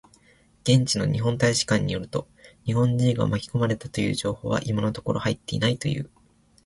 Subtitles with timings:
[0.63, 2.27] 現地の日本大使館によると、
[2.65, 6.09] 日本人が巻き込まれたという情報は今のところ入っていないという。